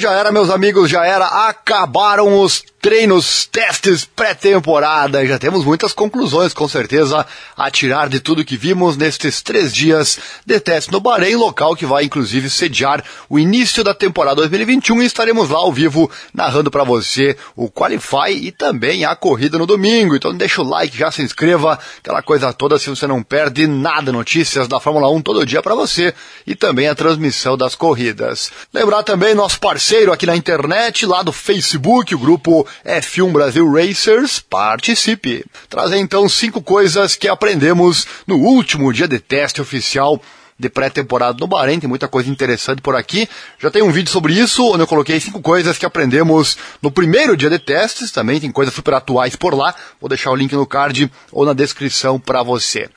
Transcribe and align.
Já 0.00 0.14
era, 0.14 0.32
meus 0.32 0.48
amigos, 0.48 0.88
já 0.88 1.04
era. 1.04 1.26
Acabaram 1.26 2.40
os 2.40 2.64
treinos, 2.80 3.46
testes 3.46 4.06
pré-temporada. 4.06 5.26
Já 5.26 5.38
temos 5.38 5.62
muitas 5.62 5.92
conclusões, 5.92 6.54
com 6.54 6.66
certeza, 6.66 7.26
a 7.54 7.70
tirar 7.70 8.08
de 8.08 8.20
tudo 8.20 8.42
que 8.42 8.56
vimos 8.56 8.96
nestes 8.96 9.42
três 9.42 9.74
dias 9.74 10.18
de 10.46 10.58
teste 10.58 10.90
no 10.90 11.00
Bahrein, 11.00 11.36
local 11.36 11.76
que 11.76 11.84
vai 11.84 12.04
inclusive 12.04 12.48
sediar 12.48 13.04
o 13.28 13.38
início 13.38 13.84
da 13.84 13.92
temporada 13.92 14.36
2021 14.36 15.02
e 15.02 15.04
estaremos 15.04 15.50
lá 15.50 15.58
ao 15.58 15.70
vivo 15.70 16.10
narrando 16.32 16.70
para 16.70 16.82
você 16.82 17.36
o 17.54 17.70
Qualify 17.70 18.30
e 18.30 18.50
também 18.50 19.04
a 19.04 19.14
corrida 19.14 19.58
no 19.58 19.66
domingo. 19.66 20.16
Então 20.16 20.34
deixa 20.34 20.62
o 20.62 20.64
like, 20.64 20.96
já 20.96 21.10
se 21.10 21.20
inscreva, 21.20 21.78
aquela 21.98 22.22
coisa 22.22 22.50
toda 22.54 22.78
se 22.78 22.88
você 22.88 23.06
não 23.06 23.22
perde 23.22 23.66
nada, 23.66 24.10
notícias 24.10 24.66
da 24.66 24.80
Fórmula 24.80 25.10
1 25.10 25.20
todo 25.20 25.44
dia 25.44 25.60
para 25.60 25.74
você 25.74 26.14
e 26.46 26.54
também 26.54 26.88
a 26.88 26.94
transmissão 26.94 27.58
das 27.58 27.74
corridas. 27.74 28.50
Lembrar 28.72 29.02
também 29.02 29.34
nosso 29.34 29.60
parceiro 29.60 29.89
aqui 30.12 30.24
na 30.24 30.36
internet, 30.36 31.04
lá 31.04 31.20
do 31.20 31.32
Facebook, 31.32 32.14
o 32.14 32.18
grupo 32.18 32.64
F1 32.86 33.32
Brasil 33.32 33.68
Racers, 33.68 34.38
participe. 34.38 35.44
Trazer 35.68 35.98
então 35.98 36.28
cinco 36.28 36.62
coisas 36.62 37.16
que 37.16 37.26
aprendemos 37.26 38.06
no 38.24 38.36
último 38.36 38.92
dia 38.92 39.08
de 39.08 39.18
teste 39.18 39.60
oficial 39.60 40.22
de 40.60 40.68
pré-temporada 40.68 41.38
no 41.40 41.46
Bahrein, 41.46 41.80
tem 41.80 41.88
muita 41.88 42.06
coisa 42.06 42.28
interessante 42.28 42.82
por 42.82 42.94
aqui. 42.94 43.26
Já 43.58 43.70
tem 43.70 43.82
um 43.82 43.90
vídeo 43.90 44.10
sobre 44.10 44.34
isso, 44.34 44.64
onde 44.70 44.82
eu 44.82 44.86
coloquei 44.86 45.18
cinco 45.18 45.40
coisas 45.40 45.78
que 45.78 45.86
aprendemos 45.86 46.58
no 46.82 46.90
primeiro 46.90 47.36
dia 47.36 47.48
de 47.48 47.58
testes, 47.58 48.10
também 48.10 48.38
tem 48.38 48.52
coisas 48.52 48.74
super 48.74 48.94
atuais 48.94 49.34
por 49.34 49.54
lá. 49.54 49.74
Vou 50.00 50.08
deixar 50.08 50.30
o 50.30 50.36
link 50.36 50.52
no 50.52 50.66
card 50.66 51.10
ou 51.32 51.46
na 51.46 51.54
descrição 51.54 52.20
para 52.20 52.42
você. 52.42 52.88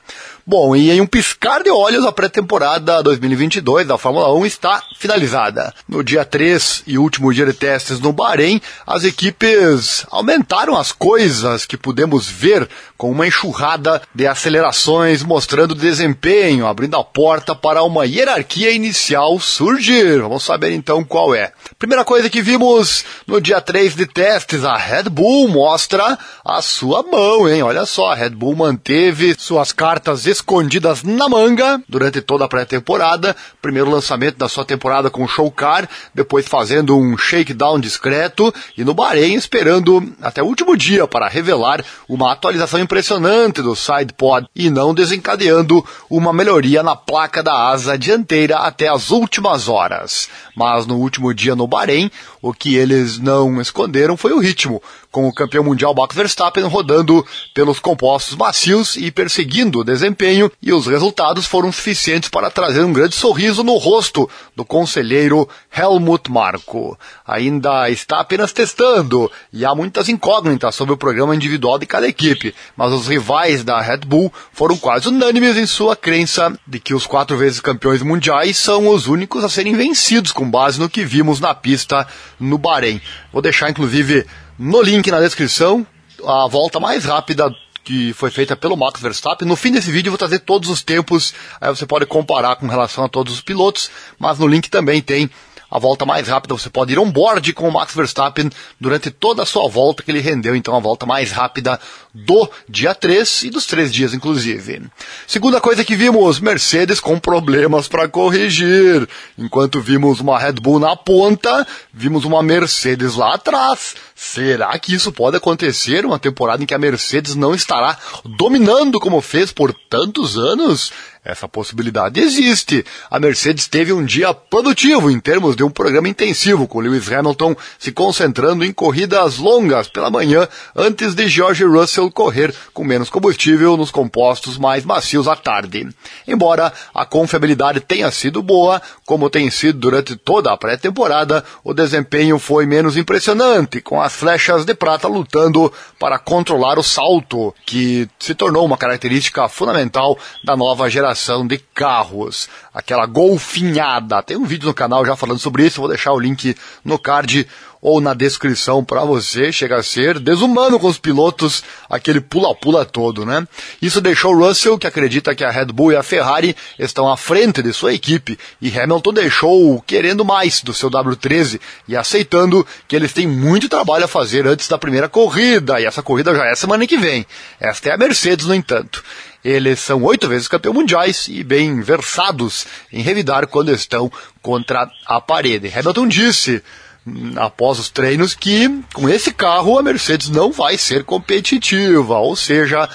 Bom, 0.46 0.76
e 0.76 0.90
em 0.90 1.00
um 1.00 1.06
piscar 1.06 1.62
de 1.62 1.70
olhos, 1.70 2.04
a 2.04 2.12
pré-temporada 2.12 3.02
2022 3.02 3.86
da 3.86 3.96
Fórmula 3.96 4.30
1 4.34 4.44
está 4.44 4.82
finalizada. 4.98 5.72
No 5.88 6.04
dia 6.04 6.22
3 6.22 6.82
e 6.86 6.98
último 6.98 7.32
dia 7.32 7.46
de 7.46 7.54
testes 7.54 7.98
no 7.98 8.12
Bahrein, 8.12 8.60
as 8.86 9.04
equipes 9.04 10.04
aumentaram 10.10 10.76
as 10.76 10.92
coisas 10.92 11.64
que 11.64 11.78
pudemos 11.78 12.28
ver 12.28 12.68
com 12.96 13.10
uma 13.10 13.26
enxurrada 13.26 14.00
de 14.14 14.26
acelerações 14.26 15.22
mostrando 15.22 15.74
desempenho, 15.74 16.66
abrindo 16.66 16.96
a 16.96 17.04
porta 17.04 17.54
para 17.54 17.82
uma 17.82 18.06
hierarquia 18.06 18.70
inicial 18.70 19.38
surgir. 19.40 20.20
Vamos 20.20 20.44
saber 20.44 20.72
então 20.72 21.02
qual 21.02 21.34
é. 21.34 21.52
Primeira 21.78 22.04
coisa 22.04 22.30
que 22.30 22.40
vimos 22.40 23.04
no 23.26 23.40
dia 23.40 23.60
3 23.60 23.96
de 23.96 24.06
testes, 24.06 24.64
a 24.64 24.76
Red 24.76 25.04
Bull 25.04 25.48
mostra 25.48 26.18
a 26.44 26.62
sua 26.62 27.02
mão, 27.02 27.48
hein? 27.48 27.62
Olha 27.62 27.84
só, 27.84 28.12
a 28.12 28.14
Red 28.14 28.30
Bull 28.30 28.54
manteve 28.54 29.34
suas 29.38 29.72
cartas 29.72 30.26
escondidas 30.26 31.02
na 31.02 31.28
manga 31.28 31.82
durante 31.88 32.20
toda 32.20 32.44
a 32.44 32.48
pré-temporada. 32.48 33.34
Primeiro 33.60 33.90
lançamento 33.90 34.36
da 34.36 34.48
sua 34.48 34.64
temporada 34.64 35.10
com 35.10 35.24
o 35.24 35.28
Show 35.28 35.50
Car, 35.50 35.88
depois 36.14 36.46
fazendo 36.46 36.96
um 36.96 37.18
shakedown 37.18 37.80
discreto 37.80 38.54
e 38.76 38.84
no 38.84 38.94
Bahrein 38.94 39.34
esperando 39.34 40.14
até 40.22 40.42
o 40.42 40.46
último 40.46 40.76
dia 40.76 41.06
para 41.06 41.28
revelar 41.28 41.84
uma 42.08 42.32
atualização 42.32 42.83
impressionante 42.84 43.60
do 43.60 43.74
SidePod 43.74 44.46
e 44.54 44.70
não 44.70 44.94
desencadeando 44.94 45.84
uma 46.08 46.32
melhoria 46.32 46.82
na 46.82 46.94
placa 46.94 47.42
da 47.42 47.68
asa 47.68 47.98
dianteira 47.98 48.58
até 48.58 48.88
as 48.88 49.10
últimas 49.10 49.68
horas. 49.68 50.28
Mas 50.54 50.86
no 50.86 50.96
último 50.98 51.34
dia 51.34 51.56
no 51.56 51.66
Bahrein, 51.66 52.10
o 52.40 52.52
que 52.52 52.76
eles 52.76 53.18
não 53.18 53.60
esconderam 53.60 54.16
foi 54.16 54.32
o 54.32 54.38
ritmo, 54.38 54.82
com 55.14 55.28
o 55.28 55.32
campeão 55.32 55.62
mundial 55.62 55.94
Max 55.94 56.16
Verstappen 56.16 56.64
rodando 56.64 57.24
pelos 57.54 57.78
compostos 57.78 58.34
macios 58.34 58.96
e 58.96 59.12
perseguindo 59.12 59.78
o 59.78 59.84
desempenho, 59.84 60.50
e 60.60 60.72
os 60.72 60.88
resultados 60.88 61.46
foram 61.46 61.70
suficientes 61.70 62.28
para 62.28 62.50
trazer 62.50 62.82
um 62.82 62.92
grande 62.92 63.14
sorriso 63.14 63.62
no 63.62 63.76
rosto 63.76 64.28
do 64.56 64.64
conselheiro 64.64 65.48
Helmut 65.72 66.28
Marko. 66.32 66.98
Ainda 67.24 67.88
está 67.88 68.18
apenas 68.18 68.52
testando, 68.52 69.30
e 69.52 69.64
há 69.64 69.72
muitas 69.72 70.08
incógnitas 70.08 70.74
sobre 70.74 70.94
o 70.94 70.96
programa 70.96 71.36
individual 71.36 71.78
de 71.78 71.86
cada 71.86 72.08
equipe, 72.08 72.52
mas 72.76 72.92
os 72.92 73.06
rivais 73.06 73.62
da 73.62 73.80
Red 73.80 73.98
Bull 73.98 74.32
foram 74.52 74.76
quase 74.76 75.06
unânimes 75.06 75.56
em 75.56 75.64
sua 75.64 75.94
crença 75.94 76.52
de 76.66 76.80
que 76.80 76.92
os 76.92 77.06
quatro 77.06 77.36
vezes 77.36 77.60
campeões 77.60 78.02
mundiais 78.02 78.56
são 78.56 78.88
os 78.88 79.06
únicos 79.06 79.44
a 79.44 79.48
serem 79.48 79.76
vencidos 79.76 80.32
com 80.32 80.50
base 80.50 80.80
no 80.80 80.90
que 80.90 81.04
vimos 81.04 81.38
na 81.38 81.54
pista 81.54 82.04
no 82.40 82.58
Bahrein. 82.58 83.00
Vou 83.32 83.40
deixar 83.40 83.70
inclusive 83.70 84.26
no 84.58 84.80
link 84.82 85.10
na 85.10 85.20
descrição 85.20 85.86
a 86.24 86.46
volta 86.48 86.78
mais 86.80 87.04
rápida 87.04 87.54
que 87.82 88.14
foi 88.14 88.30
feita 88.30 88.56
pelo 88.56 88.76
Max 88.76 89.00
Verstappen. 89.00 89.46
No 89.46 89.56
fim 89.56 89.72
desse 89.72 89.90
vídeo 89.90 90.08
eu 90.08 90.12
vou 90.12 90.18
trazer 90.18 90.38
todos 90.40 90.70
os 90.70 90.82
tempos, 90.82 91.34
aí 91.60 91.68
você 91.68 91.86
pode 91.86 92.06
comparar 92.06 92.56
com 92.56 92.66
relação 92.66 93.04
a 93.04 93.08
todos 93.08 93.34
os 93.34 93.40
pilotos, 93.42 93.90
mas 94.18 94.38
no 94.38 94.46
link 94.46 94.70
também 94.70 95.02
tem 95.02 95.30
a 95.74 95.78
volta 95.80 96.06
mais 96.06 96.28
rápida. 96.28 96.54
Você 96.54 96.70
pode 96.70 96.92
ir 96.92 97.00
on 97.00 97.10
board 97.10 97.52
com 97.52 97.68
o 97.68 97.72
Max 97.72 97.92
Verstappen 97.92 98.48
durante 98.80 99.10
toda 99.10 99.42
a 99.42 99.46
sua 99.46 99.68
volta, 99.68 100.04
que 100.04 100.10
ele 100.12 100.20
rendeu 100.20 100.54
então 100.54 100.76
a 100.76 100.78
volta 100.78 101.04
mais 101.04 101.32
rápida 101.32 101.80
do 102.14 102.48
dia 102.68 102.94
3 102.94 103.42
e 103.42 103.50
dos 103.50 103.66
três 103.66 103.92
dias, 103.92 104.14
inclusive. 104.14 104.82
Segunda 105.26 105.60
coisa 105.60 105.84
que 105.84 105.96
vimos, 105.96 106.38
Mercedes 106.38 107.00
com 107.00 107.18
problemas 107.18 107.88
para 107.88 108.06
corrigir. 108.06 109.08
Enquanto 109.36 109.80
vimos 109.80 110.20
uma 110.20 110.38
Red 110.38 110.52
Bull 110.52 110.78
na 110.78 110.94
ponta, 110.94 111.66
vimos 111.92 112.24
uma 112.24 112.40
Mercedes 112.40 113.16
lá 113.16 113.34
atrás. 113.34 113.96
Será 114.14 114.78
que 114.78 114.94
isso 114.94 115.10
pode 115.10 115.36
acontecer? 115.36 116.06
Uma 116.06 116.20
temporada 116.20 116.62
em 116.62 116.66
que 116.66 116.74
a 116.74 116.78
Mercedes 116.78 117.34
não 117.34 117.52
estará 117.52 117.98
dominando 118.24 119.00
como 119.00 119.20
fez 119.20 119.50
por 119.50 119.74
tantos 119.90 120.38
anos? 120.38 120.92
Essa 121.24 121.48
possibilidade 121.48 122.20
existe. 122.20 122.84
A 123.10 123.18
Mercedes 123.18 123.66
teve 123.66 123.94
um 123.94 124.04
dia 124.04 124.34
produtivo 124.34 125.10
em 125.10 125.18
termos 125.18 125.56
de 125.56 125.64
um 125.64 125.70
programa 125.70 126.06
intensivo, 126.06 126.68
com 126.68 126.80
Lewis 126.80 127.10
Hamilton 127.10 127.56
se 127.78 127.90
concentrando 127.90 128.62
em 128.62 128.70
corridas 128.70 129.38
longas 129.38 129.88
pela 129.88 130.10
manhã 130.10 130.46
antes 130.76 131.14
de 131.14 131.26
George 131.26 131.64
Russell 131.64 132.10
correr 132.10 132.54
com 132.74 132.84
menos 132.84 133.08
combustível 133.08 133.74
nos 133.74 133.90
compostos 133.90 134.58
mais 134.58 134.84
macios 134.84 135.26
à 135.26 135.34
tarde. 135.34 135.88
Embora 136.28 136.70
a 136.94 137.06
confiabilidade 137.06 137.80
tenha 137.80 138.10
sido 138.10 138.42
boa, 138.42 138.82
como 139.06 139.30
tem 139.30 139.48
sido 139.50 139.78
durante 139.78 140.16
toda 140.16 140.52
a 140.52 140.58
pré-temporada, 140.58 141.42
o 141.64 141.72
desempenho 141.72 142.38
foi 142.38 142.66
menos 142.66 142.98
impressionante, 142.98 143.80
com 143.80 143.98
as 143.98 144.12
flechas 144.14 144.66
de 144.66 144.74
prata 144.74 145.08
lutando 145.08 145.72
para 145.98 146.18
controlar 146.18 146.78
o 146.78 146.82
salto, 146.82 147.54
que 147.64 148.06
se 148.18 148.34
tornou 148.34 148.66
uma 148.66 148.76
característica 148.76 149.48
fundamental 149.48 150.18
da 150.44 150.54
nova 150.54 150.90
geração 150.90 151.13
de 151.46 151.58
carros, 151.58 152.48
aquela 152.72 153.06
golfinhada. 153.06 154.22
Tem 154.22 154.36
um 154.36 154.44
vídeo 154.44 154.66
no 154.66 154.74
canal 154.74 155.04
já 155.04 155.16
falando 155.16 155.38
sobre 155.38 155.66
isso, 155.66 155.80
vou 155.80 155.88
deixar 155.88 156.12
o 156.12 156.18
link 156.18 156.56
no 156.84 156.98
card 156.98 157.46
ou 157.84 158.00
na 158.00 158.14
descrição 158.14 158.82
para 158.82 159.04
você. 159.04 159.52
Chega 159.52 159.76
a 159.76 159.82
ser 159.82 160.18
desumano 160.18 160.80
com 160.80 160.86
os 160.86 160.98
pilotos, 160.98 161.62
aquele 161.88 162.18
pula-pula 162.18 162.86
todo, 162.86 163.26
né? 163.26 163.46
Isso 163.80 164.00
deixou 164.00 164.34
Russell, 164.34 164.78
que 164.78 164.86
acredita 164.86 165.34
que 165.34 165.44
a 165.44 165.50
Red 165.50 165.66
Bull 165.66 165.92
e 165.92 165.96
a 165.96 166.02
Ferrari 166.02 166.56
estão 166.78 167.12
à 167.12 167.16
frente 167.16 167.62
de 167.62 167.74
sua 167.74 167.92
equipe, 167.92 168.38
e 168.60 168.76
Hamilton 168.76 169.12
deixou 169.12 169.82
querendo 169.82 170.24
mais 170.24 170.62
do 170.62 170.72
seu 170.72 170.90
W13 170.90 171.60
e 171.86 171.94
aceitando 171.94 172.66
que 172.88 172.96
eles 172.96 173.12
têm 173.12 173.28
muito 173.28 173.68
trabalho 173.68 174.06
a 174.06 174.08
fazer 174.08 174.46
antes 174.46 174.66
da 174.66 174.78
primeira 174.78 175.08
corrida, 175.08 175.78
e 175.78 175.84
essa 175.84 176.02
corrida 176.02 176.34
já 176.34 176.46
é 176.46 176.54
semana 176.54 176.86
que 176.86 176.96
vem. 176.96 177.26
Esta 177.60 177.90
é 177.90 177.92
a 177.92 177.98
Mercedes, 177.98 178.46
no 178.46 178.54
entanto. 178.54 179.04
Eles 179.44 179.80
são 179.80 180.02
oito 180.04 180.26
vezes 180.26 180.48
campeões 180.48 180.74
mundiais 180.74 181.26
e 181.28 181.44
bem 181.44 181.82
versados 181.82 182.66
em 182.90 183.02
revidar 183.02 183.46
quando 183.46 183.70
estão 183.72 184.10
contra 184.40 184.90
a 185.04 185.20
parede. 185.20 185.68
Hamilton 185.68 186.08
disse 186.08 186.62
hum, 187.06 187.32
após 187.36 187.78
os 187.78 187.90
treinos 187.90 188.34
que 188.34 188.82
com 188.94 189.08
esse 189.08 189.32
carro 189.32 189.78
a 189.78 189.82
Mercedes 189.82 190.30
não 190.30 190.50
vai 190.50 190.78
ser 190.78 191.04
competitiva, 191.04 192.16
ou 192.16 192.34
seja, 192.34 192.88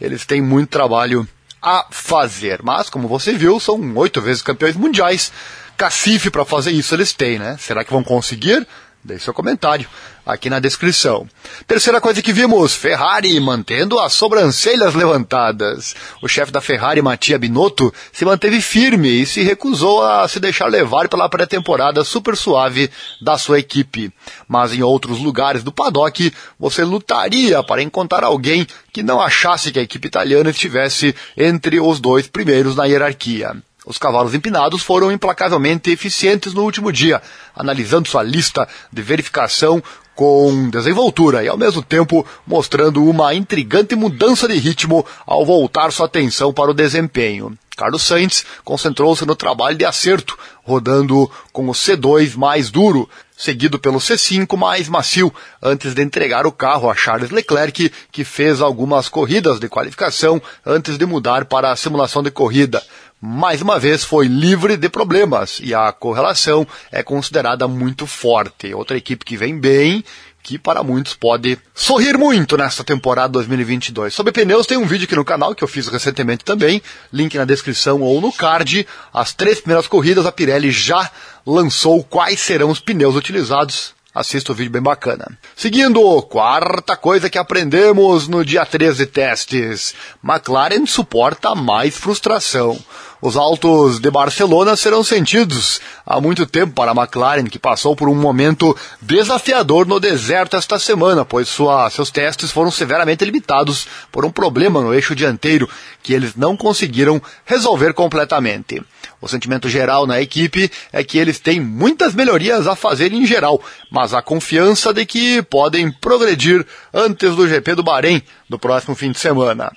eles 0.00 0.26
têm 0.26 0.42
muito 0.42 0.70
trabalho 0.70 1.26
a 1.62 1.86
fazer. 1.90 2.60
Mas, 2.62 2.90
como 2.90 3.06
você 3.06 3.32
viu, 3.32 3.60
são 3.60 3.80
oito 3.96 4.20
vezes 4.20 4.42
campeões 4.42 4.74
mundiais. 4.74 5.32
Cacife 5.76 6.28
para 6.28 6.44
fazer 6.44 6.72
isso 6.72 6.94
eles 6.94 7.12
têm, 7.12 7.38
né? 7.38 7.56
Será 7.58 7.84
que 7.84 7.92
vão 7.92 8.02
conseguir? 8.02 8.66
Deixe 9.04 9.24
seu 9.24 9.34
comentário 9.34 9.88
aqui 10.24 10.48
na 10.48 10.60
descrição. 10.60 11.28
Terceira 11.66 12.00
coisa 12.00 12.22
que 12.22 12.32
vimos, 12.32 12.72
Ferrari 12.72 13.38
mantendo 13.40 13.98
as 13.98 14.12
sobrancelhas 14.12 14.94
levantadas. 14.94 15.96
O 16.22 16.28
chefe 16.28 16.52
da 16.52 16.60
Ferrari, 16.60 17.02
Mattia 17.02 17.36
Binotto, 17.36 17.92
se 18.12 18.24
manteve 18.24 18.60
firme 18.60 19.08
e 19.22 19.26
se 19.26 19.42
recusou 19.42 20.04
a 20.04 20.28
se 20.28 20.38
deixar 20.38 20.66
levar 20.66 21.08
pela 21.08 21.28
pré-temporada 21.28 22.04
super 22.04 22.36
suave 22.36 22.88
da 23.20 23.36
sua 23.36 23.58
equipe. 23.58 24.12
Mas 24.46 24.72
em 24.72 24.82
outros 24.82 25.18
lugares 25.18 25.64
do 25.64 25.72
paddock, 25.72 26.32
você 26.56 26.84
lutaria 26.84 27.60
para 27.60 27.82
encontrar 27.82 28.22
alguém 28.22 28.64
que 28.92 29.02
não 29.02 29.20
achasse 29.20 29.72
que 29.72 29.80
a 29.80 29.82
equipe 29.82 30.06
italiana 30.06 30.50
estivesse 30.50 31.12
entre 31.36 31.80
os 31.80 31.98
dois 31.98 32.28
primeiros 32.28 32.76
na 32.76 32.84
hierarquia. 32.84 33.56
Os 33.84 33.98
cavalos 33.98 34.32
empinados 34.32 34.82
foram 34.82 35.10
implacavelmente 35.10 35.90
eficientes 35.90 36.54
no 36.54 36.62
último 36.62 36.92
dia, 36.92 37.20
analisando 37.54 38.08
sua 38.08 38.22
lista 38.22 38.68
de 38.92 39.02
verificação 39.02 39.82
com 40.14 40.70
desenvoltura 40.70 41.42
e 41.42 41.48
ao 41.48 41.56
mesmo 41.56 41.82
tempo 41.82 42.24
mostrando 42.46 43.04
uma 43.04 43.34
intrigante 43.34 43.96
mudança 43.96 44.46
de 44.46 44.54
ritmo 44.58 45.04
ao 45.26 45.44
voltar 45.44 45.90
sua 45.90 46.06
atenção 46.06 46.52
para 46.52 46.70
o 46.70 46.74
desempenho. 46.74 47.56
Carlos 47.76 48.02
Sainz 48.02 48.44
concentrou-se 48.62 49.24
no 49.24 49.34
trabalho 49.34 49.76
de 49.76 49.84
acerto, 49.84 50.38
rodando 50.62 51.28
com 51.52 51.66
o 51.68 51.72
C2 51.72 52.36
mais 52.36 52.70
duro, 52.70 53.08
seguido 53.36 53.78
pelo 53.78 53.98
C5 53.98 54.56
mais 54.56 54.88
macio, 54.88 55.34
antes 55.60 55.94
de 55.94 56.02
entregar 56.02 56.46
o 56.46 56.52
carro 56.52 56.90
a 56.90 56.94
Charles 56.94 57.30
Leclerc, 57.30 57.90
que 58.12 58.24
fez 58.24 58.60
algumas 58.60 59.08
corridas 59.08 59.58
de 59.58 59.68
qualificação 59.68 60.40
antes 60.64 60.98
de 60.98 61.06
mudar 61.06 61.46
para 61.46 61.72
a 61.72 61.76
simulação 61.76 62.22
de 62.22 62.30
corrida. 62.30 62.82
Mais 63.24 63.62
uma 63.62 63.78
vez 63.78 64.02
foi 64.02 64.26
livre 64.26 64.76
de 64.76 64.88
problemas 64.88 65.60
e 65.62 65.72
a 65.72 65.92
correlação 65.92 66.66
é 66.90 67.04
considerada 67.04 67.68
muito 67.68 68.04
forte. 68.04 68.74
Outra 68.74 68.96
equipe 68.96 69.24
que 69.24 69.36
vem 69.36 69.60
bem 69.60 70.02
que 70.42 70.58
para 70.58 70.82
muitos 70.82 71.14
pode 71.14 71.56
sorrir 71.72 72.18
muito 72.18 72.56
nesta 72.56 72.82
temporada 72.82 73.34
2022. 73.34 74.12
Sobre 74.12 74.32
pneus 74.32 74.66
tem 74.66 74.76
um 74.76 74.86
vídeo 74.86 75.04
aqui 75.04 75.14
no 75.14 75.24
canal 75.24 75.54
que 75.54 75.62
eu 75.62 75.68
fiz 75.68 75.86
recentemente 75.86 76.44
também, 76.44 76.82
link 77.12 77.38
na 77.38 77.44
descrição 77.44 78.00
ou 78.00 78.20
no 78.20 78.32
card. 78.32 78.84
As 79.14 79.32
três 79.32 79.60
primeiras 79.60 79.86
corridas 79.86 80.26
a 80.26 80.32
Pirelli 80.32 80.72
já 80.72 81.08
lançou 81.46 82.02
quais 82.02 82.40
serão 82.40 82.70
os 82.70 82.80
pneus 82.80 83.14
utilizados. 83.14 83.94
Assista 84.12 84.50
o 84.50 84.54
vídeo 84.54 84.72
bem 84.72 84.82
bacana. 84.82 85.26
Seguindo, 85.56 86.20
quarta 86.22 86.96
coisa 86.96 87.30
que 87.30 87.38
aprendemos 87.38 88.26
no 88.26 88.44
dia 88.44 88.66
13 88.66 88.98
de 88.98 89.06
testes. 89.06 89.94
McLaren 90.22 90.84
suporta 90.86 91.54
mais 91.54 91.96
frustração. 91.96 92.78
Os 93.24 93.36
altos 93.36 94.00
de 94.00 94.10
Barcelona 94.10 94.74
serão 94.74 95.04
sentidos 95.04 95.80
há 96.04 96.20
muito 96.20 96.44
tempo 96.44 96.72
para 96.72 96.90
a 96.90 96.94
McLaren, 96.94 97.44
que 97.44 97.56
passou 97.56 97.94
por 97.94 98.08
um 98.08 98.16
momento 98.16 98.76
desafiador 99.00 99.86
no 99.86 100.00
deserto 100.00 100.56
esta 100.56 100.76
semana, 100.76 101.24
pois 101.24 101.48
sua, 101.48 101.88
seus 101.88 102.10
testes 102.10 102.50
foram 102.50 102.68
severamente 102.68 103.24
limitados 103.24 103.86
por 104.10 104.24
um 104.24 104.30
problema 104.32 104.80
no 104.80 104.92
eixo 104.92 105.14
dianteiro 105.14 105.70
que 106.02 106.12
eles 106.12 106.34
não 106.34 106.56
conseguiram 106.56 107.22
resolver 107.44 107.94
completamente. 107.94 108.82
O 109.20 109.28
sentimento 109.28 109.68
geral 109.68 110.04
na 110.04 110.20
equipe 110.20 110.68
é 110.92 111.04
que 111.04 111.16
eles 111.16 111.38
têm 111.38 111.60
muitas 111.60 112.14
melhorias 112.14 112.66
a 112.66 112.74
fazer 112.74 113.12
em 113.12 113.24
geral, 113.24 113.62
mas 113.88 114.12
a 114.12 114.20
confiança 114.20 114.92
de 114.92 115.06
que 115.06 115.40
podem 115.42 115.92
progredir 115.92 116.66
antes 116.92 117.36
do 117.36 117.46
GP 117.46 117.76
do 117.76 117.84
Bahrein 117.84 118.20
do 118.50 118.58
próximo 118.58 118.96
fim 118.96 119.12
de 119.12 119.20
semana. 119.20 119.70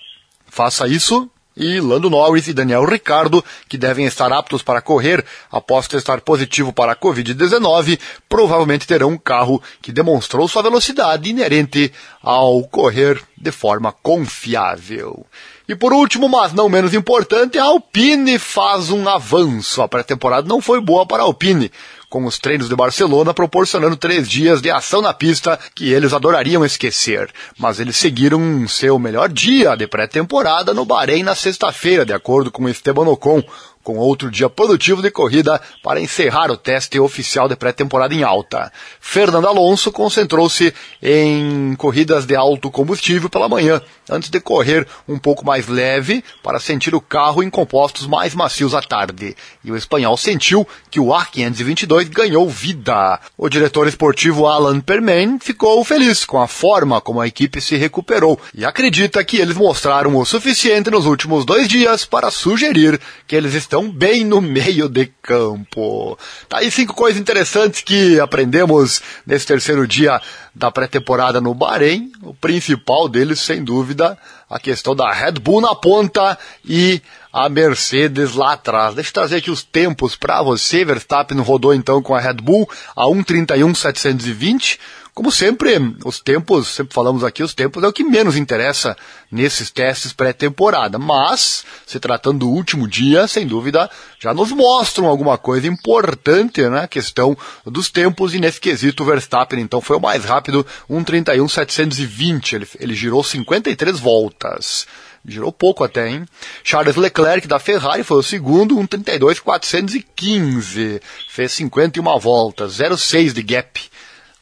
Faça 0.49 0.87
isso 0.87 1.29
e 1.55 1.79
Lando 1.79 2.09
Norris 2.09 2.47
e 2.47 2.53
Daniel 2.53 2.85
Ricardo, 2.85 3.43
que 3.69 3.77
devem 3.77 4.05
estar 4.05 4.31
aptos 4.31 4.61
para 4.61 4.81
correr 4.81 5.23
após 5.51 5.87
testar 5.87 6.21
positivo 6.21 6.73
para 6.73 6.91
a 6.91 6.95
Covid-19, 6.95 7.99
provavelmente 8.27 8.87
terão 8.87 9.09
um 9.09 9.17
carro 9.17 9.61
que 9.81 9.91
demonstrou 9.91 10.47
sua 10.47 10.63
velocidade 10.63 11.29
inerente 11.29 11.91
ao 12.21 12.63
correr 12.63 13.21
de 13.37 13.51
forma 13.51 13.91
confiável. 13.91 15.25
E 15.67 15.75
por 15.75 15.91
último, 15.91 16.29
mas 16.29 16.53
não 16.53 16.69
menos 16.69 16.93
importante, 16.93 17.57
a 17.57 17.63
Alpine 17.63 18.37
faz 18.37 18.91
um 18.91 19.09
avanço. 19.09 19.81
A 19.81 19.87
pré-temporada 19.87 20.47
não 20.47 20.61
foi 20.61 20.79
boa 20.79 21.05
para 21.05 21.23
a 21.23 21.25
Alpine 21.25 21.71
com 22.07 22.23
os 22.25 22.39
treinos 22.39 22.69
de 22.69 22.75
Barcelona 22.75 23.33
proporcionando 23.33 23.97
três 23.97 24.29
dias 24.29 24.61
de 24.61 24.71
ação 24.71 25.01
na 25.01 25.13
pista 25.13 25.59
que 25.73 25.91
eles 25.91 26.13
adorariam 26.13 26.63
esquecer. 26.63 27.29
Mas 27.57 27.79
eles 27.79 27.97
seguiram 27.97 28.67
seu 28.67 28.97
melhor 28.99 29.27
dia 29.27 29.75
de 29.75 29.87
pré-temporada 29.87 30.73
no 30.73 30.85
Bahrein 30.85 31.23
na 31.23 31.35
sexta-feira, 31.35 32.05
de 32.05 32.13
acordo 32.13 32.51
com 32.51 32.69
Esteban 32.69 33.09
Ocon, 33.09 33.43
com 33.85 33.97
outro 33.97 34.31
dia 34.31 34.49
produtivo 34.49 34.99
de 34.99 35.11
corrida 35.11 35.61
para 35.83 36.01
encerrar 36.01 36.49
o 36.49 36.57
teste 36.57 36.99
oficial 36.99 37.47
de 37.47 37.55
pré-temporada 37.55 38.15
em 38.15 38.23
alta. 38.23 38.73
Fernando 38.99 39.47
Alonso 39.47 39.91
concentrou-se 39.91 40.73
em 41.01 41.75
corridas 41.75 42.25
de 42.25 42.35
alto 42.35 42.71
combustível 42.71 43.29
pela 43.29 43.47
manhã, 43.47 43.79
antes 44.09 44.31
de 44.31 44.39
correr 44.39 44.87
um 45.07 45.19
pouco 45.19 45.45
mais 45.45 45.67
leve 45.67 46.23
para 46.41 46.59
sentir 46.59 46.95
o 46.95 47.01
carro 47.01 47.43
em 47.43 47.49
compostos 47.49 48.07
mais 48.07 48.33
macios 48.33 48.73
à 48.73 48.81
tarde. 48.81 49.35
E 49.63 49.71
o 49.71 49.77
espanhol 49.77 50.17
sentiu 50.17 50.67
que 50.89 50.99
o 50.99 51.09
A522 51.09 52.09
ganhou 52.09 52.49
vida. 52.49 53.19
O 53.37 53.47
diretor 53.47 53.87
esportivo 53.87 54.47
Alan 54.47 54.79
Permain 54.81 55.37
ficou 55.39 55.83
feliz 55.85 56.25
com 56.25 56.41
a 56.41 56.47
forma 56.47 56.99
como 56.99 57.21
a 57.21 57.27
equipe 57.27 57.61
se 57.61 57.75
recuperou 57.75 58.39
e 58.51 58.65
acredita 58.65 59.23
que 59.23 59.37
eles 59.37 59.55
mostraram 59.55 60.15
o 60.15 60.25
suficiente 60.25 60.89
nos 60.89 61.05
últimos 61.05 61.45
dois 61.45 61.67
dias 61.67 62.03
para 62.03 62.31
sugerir 62.31 62.99
que 63.27 63.35
eles 63.35 63.53
estão 63.53 63.74
estão 63.75 63.91
bem 63.91 64.23
no 64.23 64.39
meio 64.39 64.87
de 64.87 65.07
campo. 65.21 66.17
Tá 66.47 66.59
aí 66.59 66.71
cinco 66.71 66.93
coisas 66.93 67.19
interessantes 67.19 67.81
que 67.81 68.17
aprendemos 68.21 69.01
nesse 69.25 69.45
terceiro 69.45 69.85
dia 69.85 70.21
da 70.53 70.71
pré-temporada 70.71 71.41
no 71.41 71.53
Bahrein. 71.53 72.09
O 72.21 72.33
principal 72.33 73.09
deles, 73.09 73.41
sem 73.41 73.61
dúvida, 73.61 74.17
a 74.49 74.57
questão 74.59 74.95
da 74.95 75.11
Red 75.11 75.33
Bull 75.33 75.59
na 75.59 75.75
ponta 75.75 76.37
e 76.63 77.01
a 77.33 77.49
Mercedes 77.49 78.33
lá 78.33 78.53
atrás. 78.53 78.95
Deixa 78.95 79.09
eu 79.09 79.13
trazer 79.13 79.35
aqui 79.37 79.51
os 79.51 79.61
tempos 79.61 80.15
para 80.15 80.41
você. 80.41 80.85
Verstappen 80.85 81.39
rodou 81.41 81.73
então 81.73 82.01
com 82.01 82.15
a 82.15 82.19
Red 82.19 82.35
Bull 82.35 82.69
a 82.95 83.07
1:31.720 83.07 84.79
como 85.15 85.31
sempre, 85.31 85.79
os 86.03 86.19
tempos, 86.19 86.67
sempre 86.67 86.93
falamos 86.93 87.23
aqui, 87.23 87.41
os 87.41 87.53
tempos 87.53 87.81
é 87.81 87.87
o 87.87 87.93
que 87.93 88.03
menos 88.03 88.35
interessa 88.35 88.97
nesses 89.31 89.71
testes 89.71 90.11
pré-temporada. 90.11 90.99
Mas, 90.99 91.63
se 91.87 92.01
tratando 92.01 92.39
do 92.39 92.49
último 92.49 92.85
dia, 92.85 93.25
sem 93.25 93.47
dúvida, 93.47 93.89
já 94.19 94.33
nos 94.33 94.51
mostram 94.51 95.07
alguma 95.07 95.37
coisa 95.37 95.67
importante, 95.67 96.61
né? 96.67 96.81
A 96.81 96.87
questão 96.87 97.37
dos 97.65 97.89
tempos 97.89 98.33
e 98.33 98.39
nesse 98.39 98.59
quesito 98.59 99.05
Verstappen, 99.05 99.61
então, 99.61 99.79
foi 99.79 99.95
o 99.95 100.01
mais 100.01 100.25
rápido, 100.25 100.67
1.31.720. 100.89 102.51
Ele, 102.51 102.67
ele 102.77 102.93
girou 102.93 103.23
53 103.23 103.97
voltas. 103.97 104.85
Girou 105.25 105.53
pouco 105.53 105.85
até, 105.85 106.09
hein? 106.09 106.25
Charles 106.61 106.97
Leclerc 106.97 107.47
da 107.47 107.57
Ferrari 107.57 108.03
foi 108.03 108.17
o 108.17 108.23
segundo, 108.23 108.75
1.32.415. 108.75 111.01
Fez 111.29 111.53
51 111.53 112.19
voltas, 112.19 112.79
0,6 112.79 113.31
de 113.31 113.41
gap 113.41 113.94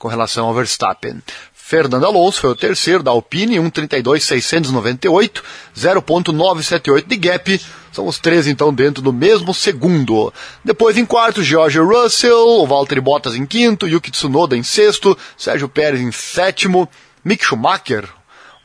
com 0.03 0.09
relação 0.09 0.47
ao 0.47 0.53
Verstappen. 0.53 1.23
Fernando 1.53 2.05
Alonso 2.05 2.41
foi 2.41 2.49
o 2.49 2.55
terceiro 2.57 3.01
da 3.01 3.11
Alpine, 3.11 3.55
1.32.698, 3.55 5.41
0.978 5.73 7.07
de 7.07 7.15
gap. 7.15 7.61
São 7.89 8.05
os 8.05 8.19
três 8.19 8.45
então 8.45 8.73
dentro 8.73 9.01
do 9.01 9.13
mesmo 9.13 9.53
segundo. 9.53 10.33
Depois 10.61 10.97
em 10.97 11.05
quarto, 11.05 11.41
George 11.41 11.79
Russell, 11.79 12.35
o 12.35 12.67
Valtteri 12.67 12.99
Bottas 12.99 13.33
em 13.33 13.45
quinto, 13.45 13.87
Yuki 13.87 14.11
Tsunoda 14.11 14.57
em 14.57 14.63
sexto, 14.63 15.17
Sérgio 15.37 15.69
Pérez 15.69 16.01
em 16.01 16.11
sétimo, 16.11 16.89
Mick 17.23 17.45
Schumacher, 17.45 18.09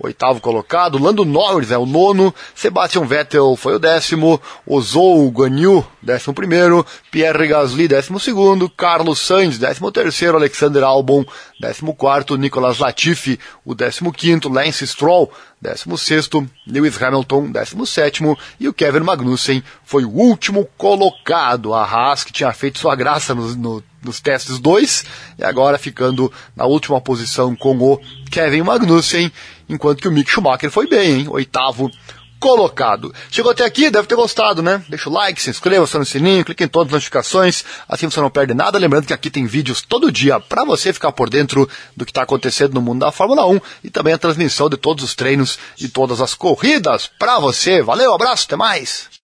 oitavo 0.01 0.41
colocado, 0.41 0.99
Lando 0.99 1.25
Norris 1.25 1.71
é 1.71 1.79
o 1.79 1.87
nono, 1.87 2.35
Sebastian 2.55 3.05
Vettel 3.05 3.57
foi 3.57 3.75
o 3.75 3.79
décimo, 3.79 4.41
Ozou 4.67 5.29
Guanyu, 5.31 5.85
décimo 6.01 6.35
primeiro, 6.35 6.87
Pierre 7.11 7.49
Gasly, 7.49 7.89
décimo 7.89 8.21
segundo, 8.21 8.69
Carlos 8.69 9.19
Sainz, 9.19 9.59
décimo 9.59 9.91
terceiro, 9.91 10.37
Alexander 10.37 10.85
Albon, 10.85 11.25
décimo 11.61 11.95
quarto, 11.95 12.37
Nicolas 12.37 12.79
Latifi, 12.79 13.39
o 13.65 13.75
décimo 13.75 14.13
quinto, 14.13 14.49
Lance 14.49 14.87
Stroll, 14.87 15.31
décimo 15.61 15.99
sexto, 15.99 16.49
Lewis 16.67 17.01
Hamilton, 17.01 17.51
décimo 17.51 17.85
sétimo, 17.85 18.39
e 18.61 18.69
o 18.69 18.73
Kevin 18.73 19.01
Magnussen 19.01 19.63
foi 19.85 20.05
o 20.05 20.11
último 20.11 20.69
colocado. 20.77 21.75
A 21.75 21.85
Haas, 21.85 22.23
que 22.23 22.33
tinha 22.33 22.53
feito 22.53 22.79
sua 22.79 22.95
graça 22.95 23.35
no, 23.35 23.55
no 23.57 23.85
nos 24.03 24.21
testes 24.21 24.59
2, 24.59 25.05
e 25.39 25.45
agora 25.45 25.77
ficando 25.77 26.33
na 26.55 26.65
última 26.65 27.01
posição 27.01 27.55
com 27.57 27.77
o 27.79 28.01
Kevin 28.31 28.63
Magnussen, 28.63 29.31
enquanto 29.69 30.01
que 30.01 30.09
o 30.09 30.13
Mick 30.13 30.31
Schumacher 30.31 30.71
foi 30.71 30.87
bem, 30.87 31.21
hein? 31.21 31.27
Oitavo 31.29 31.91
colocado. 32.39 33.13
Chegou 33.31 33.51
até 33.51 33.65
aqui, 33.65 33.91
deve 33.91 34.07
ter 34.07 34.15
gostado, 34.15 34.63
né? 34.63 34.83
Deixa 34.89 35.09
o 35.09 35.13
like, 35.13 35.41
se 35.43 35.51
inscreva, 35.51 35.85
aciona 35.85 36.03
no 36.03 36.07
sininho, 36.07 36.45
clique 36.45 36.65
em 36.65 36.69
todas 36.69 36.89
as 36.89 36.93
notificações, 36.93 37.65
assim 37.89 38.09
você 38.09 38.21
não 38.21 38.31
perde 38.31 38.55
nada. 38.55 38.79
Lembrando 38.79 39.07
que 39.07 39.13
aqui 39.13 39.31
tem 39.31 39.47
vídeos 39.47 39.83
todo 39.83 40.13
dia 40.13 40.39
para 40.41 40.65
você 40.65 40.93
ficar 40.93 41.13
por 41.13 41.29
dentro 41.29 41.69
do 41.97 42.05
que 42.05 42.11
está 42.11 42.23
acontecendo 42.23 42.75
no 42.75 42.83
mundo 42.83 43.01
da 43.01 43.13
Fórmula 43.13 43.47
1 43.47 43.61
e 43.85 43.91
também 43.91 44.15
a 44.15 44.19
transmissão 44.19 44.69
de 44.69 44.77
todos 44.77 45.05
os 45.05 45.15
treinos 45.15 45.59
e 45.79 45.89
todas 45.89 46.21
as 46.21 46.35
corridas 46.35 47.11
para 47.19 47.39
você. 47.39 47.83
Valeu, 47.83 48.15
abraço, 48.15 48.45
até 48.47 48.57
mais! 48.57 49.09